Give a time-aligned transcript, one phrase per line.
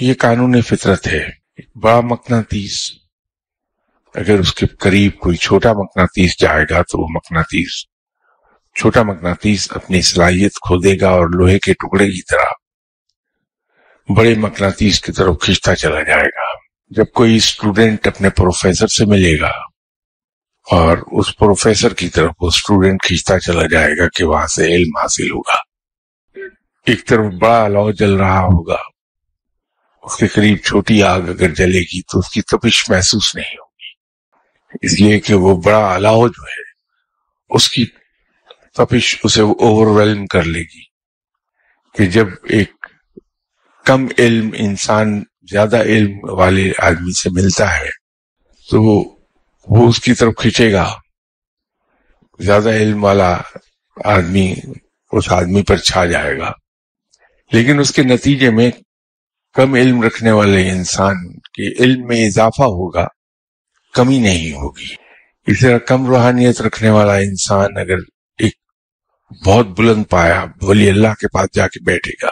[0.00, 1.28] یہ قانون فطرت ہے۔
[1.74, 2.92] بڑا مقناطیس
[4.14, 7.84] اگر اس کے قریب کوئی چھوٹا مقناطیس جائے گا تو وہ مقناطیس
[8.76, 12.50] چھوٹا مقناطیس اپنی صلاحیت کھو دے گا اور لوہے کے ٹکڑے کی طرح
[14.16, 16.58] بڑے مقناطیس کی طرف کھینچتا چلا جائے گا۔
[16.90, 19.52] جب کوئی اسٹوڈینٹ اپنے پروفیسر سے ملے گا
[20.70, 24.96] اور اس پروفیسر کی طرف وہ اسٹوڈینٹ کھینچتا چلا جائے گا کہ وہاں سے علم
[24.96, 25.56] حاصل ہوگا۔
[26.86, 28.91] ایک طرف بڑا الاؤ جل رہا ہوگا۔
[30.02, 33.72] اس کے قریب چھوٹی آگ اگر جلے گی تو اس کی تپش محسوس نہیں ہوگی۔
[34.86, 36.72] اس لیے کہ وہ بڑا الاؤ جو ہے۔
[37.50, 37.86] اس کی
[38.76, 40.82] تپش اسے اوور ویلم کر لے گی
[41.94, 42.86] کہ جب ایک
[43.84, 47.88] کم علم انسان، زیادہ علم والے آدمی سے ملتا ہے
[48.70, 48.82] تو
[49.68, 50.94] وہ اس کی طرف کھینچے گا۔
[52.38, 53.38] زیادہ علم والا
[54.04, 54.54] آدمی
[55.12, 56.52] اس آدمی پر چھا جائے گا۔
[57.52, 58.70] لیکن اس کے نتیجے میں
[59.54, 63.06] کم علم رکھنے والے انسان کے علم میں اضافہ ہوگا،
[63.94, 64.94] کمی نہیں ہوگی۔
[65.46, 67.96] اس طرح کم روحانیت رکھنے والا انسان اگر
[68.38, 68.52] ایک
[69.44, 72.30] بہت بلند پایا، ولی اللہ کے پاس جا کے بیٹھے گا،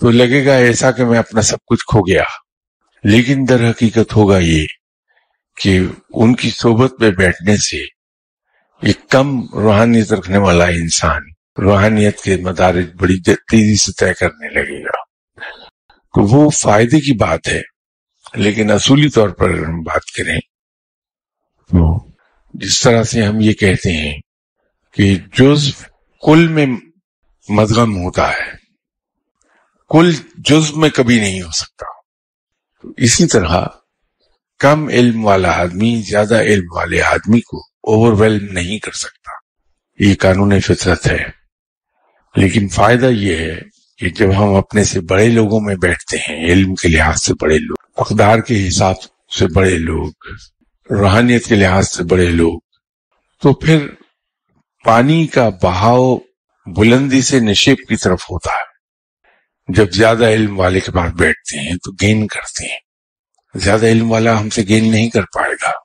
[0.00, 2.22] تو لگے گا ایسا کہ میں اپنا سب کچھ کھو گیا۔
[3.04, 4.66] لیکن در حقیقت ہوگا یہ
[5.62, 7.76] کہ ان کی صحبت میں بیٹھنے سے
[8.82, 11.22] ایک کم روحانیت رکھنے والا انسان
[11.58, 15.01] روحانیت کے مدارج بڑی تیزی سے طے کرنے لگے گا۔
[16.30, 17.60] وہ فائدے کی بات ہے۔
[18.34, 20.38] لیکن اصولی طور پر اگر ہم بات کریں
[21.70, 22.06] تو
[22.54, 24.20] جس طرح سے ہم یہ کہتے ہیں
[24.92, 25.74] کہ جز
[26.22, 26.66] کل میں
[27.48, 28.52] مدغم ہوتا ہے،
[29.88, 31.86] کل جز میں کبھی نہیں ہو سکتا۔
[32.96, 33.66] اسی طرح
[34.58, 39.30] کم علم والا آدمی، زیادہ علم والے آدمی کو اوور ویلم نہیں کر سکتا۔
[39.98, 41.42] یہ قانون فطرت ہے۔
[42.36, 43.71] لیکن فائدہ یہ ہے
[44.02, 47.58] کہ جب ہم اپنے سے بڑے لوگوں میں بیٹھتے ہیں، علم کے لحاظ سے بڑے
[47.58, 48.94] لوگ، اقدار کے حساب
[49.38, 50.10] سے بڑے لوگ،
[50.90, 52.60] روحانیت کے لحاظ سے بڑے لوگ،
[53.42, 53.86] تو پھر
[54.84, 56.18] پانی کا بہاؤ
[56.66, 58.72] بلندی سے نشیب کی طرف ہوتا ہے۔
[59.72, 62.78] جب زیادہ علم والے کے پاس بیٹھتے ہیں تو گین کرتے ہیں۔
[63.54, 65.81] زیادہ علم والا ہم سے گین نہیں کر پائے گا۔